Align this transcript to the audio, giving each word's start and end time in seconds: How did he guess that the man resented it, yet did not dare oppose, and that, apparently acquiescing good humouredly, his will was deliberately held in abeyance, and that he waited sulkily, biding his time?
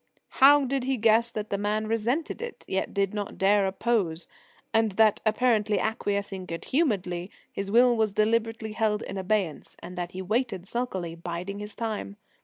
How 0.41 0.65
did 0.65 0.85
he 0.85 0.97
guess 0.97 1.29
that 1.29 1.51
the 1.51 1.59
man 1.59 1.85
resented 1.85 2.41
it, 2.41 2.65
yet 2.67 2.91
did 2.91 3.13
not 3.13 3.37
dare 3.37 3.67
oppose, 3.67 4.27
and 4.73 4.93
that, 4.93 5.21
apparently 5.27 5.77
acquiescing 5.79 6.47
good 6.47 6.65
humouredly, 6.65 7.29
his 7.51 7.69
will 7.69 7.95
was 7.95 8.11
deliberately 8.11 8.71
held 8.71 9.03
in 9.03 9.19
abeyance, 9.19 9.75
and 9.77 9.95
that 9.99 10.13
he 10.13 10.21
waited 10.23 10.67
sulkily, 10.67 11.13
biding 11.13 11.59
his 11.59 11.75
time? 11.75 12.15